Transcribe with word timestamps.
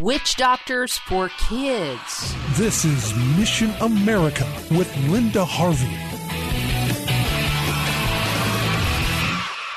Witch 0.00 0.34
Doctors 0.34 0.98
for 0.98 1.28
Kids. 1.38 2.34
This 2.58 2.84
is 2.84 3.14
Mission 3.38 3.70
America 3.80 4.44
with 4.72 4.92
Linda 5.06 5.44
Harvey. 5.44 5.96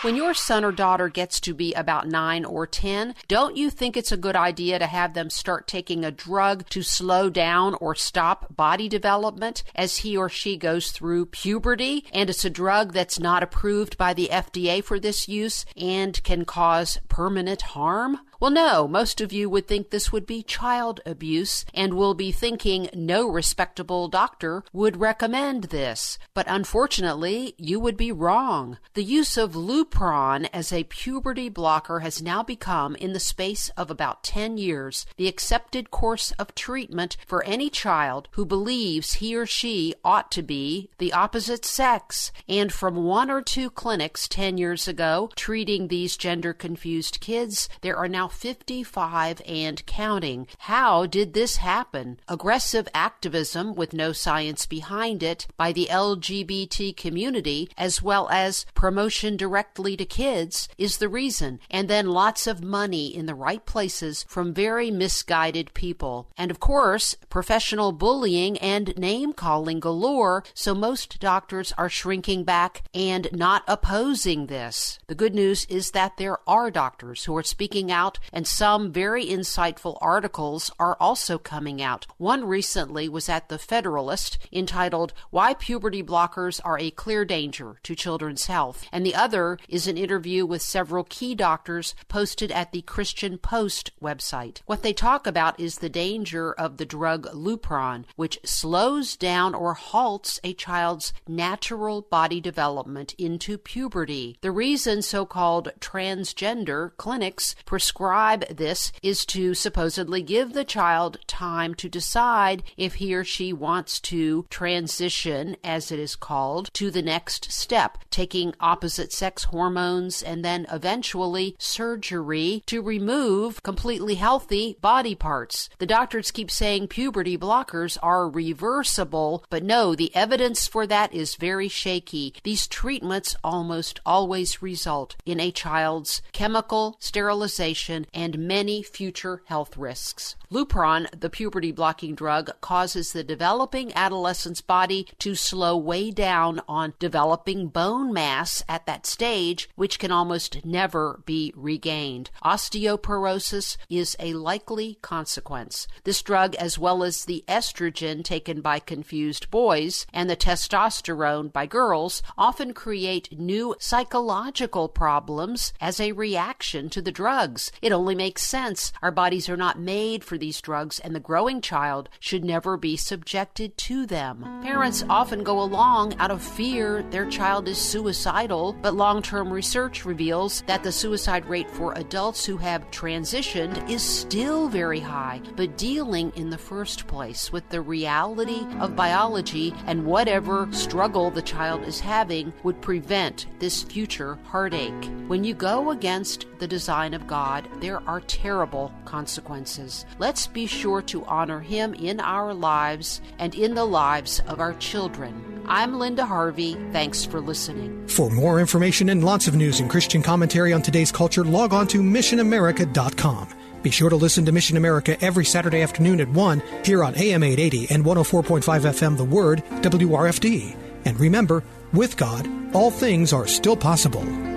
When 0.02 0.16
your 0.16 0.34
son 0.34 0.66
or 0.66 0.72
daughter 0.72 1.08
gets 1.10 1.40
to 1.42 1.54
be 1.54 1.74
about 1.74 2.08
9 2.08 2.46
or 2.46 2.66
10, 2.66 3.14
don't 3.28 3.58
you 3.58 3.70
think 3.70 3.96
it's 3.96 4.12
a 4.12 4.18
good 4.18 4.36
idea 4.36 4.80
to 4.80 4.88
have 4.88 5.14
them 5.14 5.30
start 5.30 5.68
taking 5.68 6.04
a 6.04 6.12
drug 6.12 6.68
to 6.70 6.82
slow 6.82 7.30
down 7.30 7.76
or 7.76 7.94
stop 7.94 8.56
body 8.56 8.90
development 8.90 9.64
as 9.76 9.98
he 9.98 10.18
or 10.18 10.30
she 10.30 10.58
goes 10.58 10.92
through 10.92 11.28
puberty? 11.28 12.06
And 12.12 12.28
it's 12.30 12.46
a 12.46 12.50
drug 12.50 12.94
that's 12.94 13.20
not 13.20 13.44
approved 13.44 14.00
by 14.00 14.16
the 14.16 14.30
FDA 14.32 14.84
for 14.84 15.00
this 15.00 15.28
use 15.28 15.64
and 15.76 16.24
can 16.24 16.44
cause 16.46 17.00
permanent 17.08 17.62
harm? 17.62 18.18
Well, 18.40 18.52
no, 18.52 18.88
most 18.88 19.20
of 19.20 19.34
you 19.34 19.50
would 19.50 19.68
think 19.68 19.90
this 19.90 20.12
would 20.12 20.28
be 20.28 20.44
child 20.44 21.02
abuse 21.08 21.66
and 21.74 21.96
will 21.96 22.14
be 22.14 22.32
thinking 22.32 22.88
no 22.94 23.28
respectable 23.28 24.08
doctor 24.08 24.64
would 24.72 24.98
recommend 24.98 25.66
this. 25.66 26.20
But 26.36 26.46
unfortunately, 26.48 27.56
you 27.58 27.80
would 27.80 27.98
be 27.98 28.12
wrong. 28.12 28.78
The 28.94 29.04
use 29.04 29.38
of 29.38 29.54
Lupron 29.54 30.48
as 30.54 30.72
a 30.72 30.84
puberty 30.84 31.50
blocker 31.50 32.02
has 32.02 32.22
now 32.22 32.44
become, 32.44 32.96
in 32.98 33.14
the 33.14 33.20
space 33.20 33.70
of 33.70 33.90
about 33.90 34.24
10 34.24 34.60
years, 34.60 35.08
the 35.18 35.28
accepted 35.28 35.90
course 35.90 36.32
of 36.38 36.54
treatment 36.54 37.18
for 37.26 37.44
any 37.44 37.72
child 37.72 38.30
who 38.34 38.46
believes 38.46 39.14
he 39.14 39.36
or 39.36 39.48
she 39.48 39.96
ought 40.06 40.30
to 40.32 40.44
be 40.44 40.92
the 41.00 41.12
opposite 41.12 41.66
sex. 41.66 42.32
And 42.48 42.72
from 42.72 42.98
one 42.98 43.32
or 43.32 43.42
two 43.42 43.72
clinics 43.72 44.28
10 44.28 44.60
years 44.60 44.88
ago 44.88 45.32
treating 45.36 45.88
these 45.88 46.18
gender 46.18 46.54
confused 46.54 47.20
kids, 47.20 47.68
there 47.82 47.98
are 47.98 48.08
now 48.08 48.27
55 48.28 49.42
and 49.46 49.86
counting. 49.86 50.48
How 50.60 51.06
did 51.06 51.34
this 51.34 51.58
happen? 51.58 52.20
Aggressive 52.28 52.88
activism 52.94 53.76
with 53.76 53.94
no 53.94 54.12
science 54.12 54.66
behind 54.66 55.24
it 55.24 55.48
by 55.58 55.72
the 55.72 55.88
LGBT 55.92 56.96
community, 56.96 57.70
as 57.78 58.02
well 58.02 58.28
as 58.30 58.66
promotion 58.74 59.38
directly 59.38 59.98
to 59.98 60.06
kids, 60.06 60.68
is 60.78 60.98
the 60.98 61.10
reason. 61.10 61.60
And 61.70 61.88
then 61.88 62.08
lots 62.08 62.48
of 62.48 62.64
money 62.64 63.16
in 63.16 63.26
the 63.26 63.36
right 63.36 63.66
places 63.66 64.26
from 64.28 64.54
very 64.54 64.92
misguided 64.92 65.74
people. 65.74 66.28
And 66.38 66.52
of 66.52 66.60
course, 66.60 67.16
professional 67.30 67.92
bullying 67.92 68.58
and 68.58 68.98
name 68.98 69.34
calling 69.34 69.80
galore, 69.80 70.44
so 70.54 70.74
most 70.74 71.20
doctors 71.20 71.74
are 71.78 71.90
shrinking 71.90 72.44
back 72.44 72.84
and 72.94 73.28
not 73.32 73.64
opposing 73.68 74.48
this. 74.48 75.00
The 75.08 75.16
good 75.16 75.34
news 75.34 75.66
is 75.70 75.92
that 75.92 76.18
there 76.18 76.38
are 76.48 76.72
doctors 76.72 77.26
who 77.26 77.36
are 77.36 77.44
speaking 77.44 77.92
out 77.92 78.17
and 78.34 78.48
some 78.48 78.92
very 78.92 79.26
insightful 79.26 79.98
articles 80.02 80.72
are 80.80 80.98
also 81.00 81.38
coming 81.38 81.82
out. 81.82 82.08
One 82.18 82.46
recently 82.46 83.08
was 83.08 83.30
at 83.30 83.50
the 83.50 83.58
Federalist 83.58 84.38
entitled 84.52 85.14
Why 85.30 85.54
Puberty 85.54 86.04
Blockers 86.04 86.60
Are 86.64 86.80
a 86.80 86.92
Clear 86.92 87.26
Danger 87.26 87.80
to 87.84 87.96
Children's 87.96 88.46
Health, 88.48 88.86
and 88.92 89.06
the 89.06 89.16
other 89.16 89.58
is 89.70 89.88
an 89.88 89.98
interview 89.98 90.46
with 90.46 90.62
several 90.62 91.04
key 91.04 91.36
doctors 91.36 91.96
posted 92.08 92.52
at 92.52 92.72
the 92.72 92.82
Christian 92.82 93.38
Post 93.38 93.92
website. 94.02 94.62
What 94.66 94.84
they 94.84 94.94
talk 94.94 95.28
about 95.28 95.60
is 95.60 95.78
the 95.78 95.90
danger 95.90 96.54
of 96.54 96.78
the 96.78 96.86
drug 96.86 97.28
Lupron, 97.34 98.06
which 98.16 98.40
slows 98.44 99.16
down 99.16 99.54
or 99.54 99.74
halts 99.74 100.40
a 100.44 100.54
child's 100.54 101.14
natural 101.28 102.02
body 102.02 102.42
development 102.42 103.14
into 103.18 103.58
puberty. 103.58 104.38
The 104.42 104.52
reason 104.52 105.02
so 105.02 105.26
called 105.26 105.72
transgender 105.80 106.96
clinics 106.98 107.56
prescribe 107.66 108.07
this 108.50 108.92
is 109.04 109.26
to 109.26 109.54
supposedly 109.54 110.22
give 110.22 110.54
the 110.54 110.64
child 110.64 111.18
time 111.28 111.74
to 111.76 111.90
decide 111.90 112.64
if 112.78 112.96
he 112.96 113.14
or 113.14 113.24
she 113.24 113.52
wants 113.52 114.00
to 114.00 114.46
transition, 114.50 115.58
as 115.64 115.92
it 115.92 116.00
is 116.00 116.16
called, 116.16 116.70
to 116.74 116.90
the 116.90 117.02
next 117.02 117.52
step, 117.52 117.98
taking 118.10 118.54
opposite 118.60 119.12
sex 119.12 119.46
hormones 119.46 120.24
and 120.24 120.44
then 120.46 120.66
eventually 120.72 121.56
surgery 121.60 122.64
to 122.66 122.82
remove 122.82 123.62
completely 123.64 124.16
healthy 124.16 124.78
body 124.82 125.16
parts. 125.16 125.70
The 125.80 125.86
doctors 125.86 126.32
keep 126.32 126.50
saying 126.50 126.88
puberty 126.88 127.38
blockers 127.38 127.98
are 128.02 128.30
reversible, 128.30 129.44
but 129.50 129.64
no, 129.64 129.96
the 129.96 130.16
evidence 130.16 130.68
for 130.68 130.88
that 130.88 131.14
is 131.14 131.36
very 131.36 131.68
shaky. 131.68 132.34
These 132.44 132.68
treatments 132.68 133.36
almost 133.44 134.00
always 134.06 134.62
result 134.62 135.16
in 135.26 135.40
a 135.40 135.52
child's 135.52 136.22
chemical 136.32 136.96
sterilization 137.00 137.97
and 138.14 138.38
many 138.38 138.84
future 138.84 139.42
health 139.46 139.78
risks. 139.78 140.36
Lupron, 140.52 141.08
the 141.20 141.30
puberty 141.30 141.72
blocking 141.72 142.16
drug, 142.16 142.52
causes 142.62 143.12
the 143.12 143.24
developing 143.24 143.94
adolescent's 143.96 144.62
body 144.62 145.08
to 145.20 145.36
slow 145.36 145.76
way 145.76 146.12
down 146.12 146.62
on 146.68 146.94
developing 147.00 147.68
bone 147.68 148.14
mass 148.14 148.64
at 148.70 148.86
that 148.86 149.06
stage, 149.06 149.70
which 149.76 150.00
can 150.00 150.12
almost 150.12 150.66
never 150.66 151.22
be 151.26 151.54
regained. 151.56 152.30
Osteoporosis 152.44 153.78
is 153.90 154.16
a 154.20 154.34
likely 154.34 154.98
consequence. 155.02 155.88
This 156.04 156.22
drug, 156.22 156.56
as 156.56 156.78
well 156.80 157.04
as 157.04 157.26
the 157.26 157.44
estrogen 157.48 158.24
taken 158.24 158.62
by 158.62 158.80
confused 158.80 159.52
boys 159.52 160.06
and 160.14 160.30
the 160.30 160.36
testosterone 160.36 161.52
by 161.52 161.66
girls, 161.66 162.22
often 162.38 162.74
create 162.74 163.38
new 163.38 163.76
psychological 163.80 164.88
problems 164.88 165.74
as 165.82 166.00
a 166.00 166.12
reaction 166.12 166.90
to 166.90 167.02
the 167.02 167.12
drugs. 167.12 167.72
It 167.88 167.94
only 167.94 168.16
makes 168.16 168.44
sense. 168.44 168.92
Our 169.02 169.12
bodies 169.12 169.48
are 169.48 169.56
not 169.56 169.80
made 169.80 170.22
for 170.22 170.38
these 170.38 170.60
drugs, 170.60 171.00
and 171.00 171.16
the 171.16 171.22
growing 171.22 171.62
child 171.62 172.10
should 172.20 172.44
never 172.44 172.76
be 172.76 172.98
subjected 172.98 173.78
to 173.78 174.06
them. 174.06 174.44
Parents 174.62 175.06
often 175.10 175.42
go 175.42 175.62
along 175.62 176.14
out 176.20 176.30
of 176.30 176.42
fear 176.42 177.02
their 177.12 177.30
child 177.30 177.70
is 177.70 177.78
suicidal, 177.78 178.74
but 178.82 178.94
long 178.94 179.22
term 179.22 179.50
research 179.50 180.04
reveals 180.04 180.64
that 180.68 180.84
the 180.84 180.92
suicide 180.92 181.46
rate 181.46 181.72
for 181.72 181.94
adults 181.94 182.44
who 182.44 182.58
have 182.58 182.92
transitioned 182.92 183.90
is 183.90 184.02
still 184.02 184.68
very 184.68 185.00
high. 185.00 185.40
But 185.56 185.78
dealing 185.78 186.34
in 186.36 186.50
the 186.50 186.58
first 186.58 187.08
place 187.08 187.54
with 187.54 187.70
the 187.70 187.80
reality 187.80 188.66
of 188.82 188.98
biology 188.98 189.74
and 189.86 190.06
whatever 190.06 190.68
struggle 190.74 191.32
the 191.32 191.42
child 191.42 191.84
is 191.84 192.02
having 192.02 192.52
would 192.64 192.82
prevent 192.82 193.46
this 193.60 193.82
future 193.84 194.38
heartache. 194.44 195.10
When 195.28 195.46
you 195.46 195.54
go 195.54 195.92
against 195.92 196.48
the 196.60 196.68
design 196.68 197.14
of 197.14 197.28
God, 197.28 197.70
there 197.80 198.02
are 198.08 198.22
terrible 198.22 198.94
consequences. 199.06 200.06
Let's 200.20 200.48
be 200.48 200.66
sure 200.66 201.02
to 201.04 201.26
honor 201.26 201.60
Him 201.60 201.94
in 201.94 202.20
our 202.20 202.54
lives 202.54 203.22
and 203.40 203.54
in 203.56 203.76
the 203.76 203.86
lives 203.86 204.42
of 204.48 204.60
our 204.60 204.74
children. 204.76 205.64
I'm 205.68 206.00
Linda 206.00 206.26
Harvey. 206.26 206.76
Thanks 206.92 207.26
for 207.26 207.42
listening. 207.42 208.08
For 208.08 208.30
more 208.30 208.60
information 208.60 209.10
and 209.10 209.24
lots 209.24 209.48
of 209.48 209.56
news 209.56 209.80
and 209.80 209.90
Christian 209.90 210.22
commentary 210.22 210.74
on 210.74 210.82
today's 210.82 211.12
culture, 211.12 211.44
log 211.44 211.74
on 211.74 211.88
to 211.88 212.02
missionamerica.com. 212.02 213.50
Be 213.84 213.92
sure 213.92 214.10
to 214.10 214.16
listen 214.16 214.46
to 214.46 214.52
Mission 214.52 214.78
America 214.78 215.18
every 215.24 215.46
Saturday 215.46 215.82
afternoon 215.82 216.20
at 216.20 216.30
1 216.30 216.64
here 216.84 217.04
on 217.04 217.16
AM 217.16 217.44
880 217.44 217.94
and 217.94 218.04
104.5 218.04 218.62
FM 218.62 219.18
The 219.18 219.24
Word, 219.24 219.64
WRFD. 219.82 220.76
And 221.06 221.20
remember, 221.20 221.64
with 221.94 222.18
God, 222.18 222.50
all 222.76 222.92
things 222.92 223.32
are 223.34 223.48
still 223.48 223.78
possible. 223.78 224.57